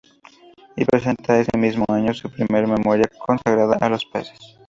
Y 0.75 0.83
presenta 0.83 1.39
ese 1.39 1.55
mismo 1.59 1.85
año 1.89 2.11
su 2.15 2.27
primer 2.31 2.65
memoria 2.65 3.07
consagrada 3.23 3.77
a 3.79 3.87
los 3.87 4.03
peces. 4.03 4.41